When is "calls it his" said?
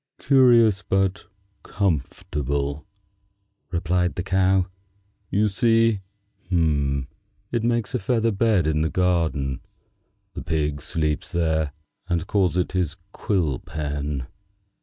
12.25-12.95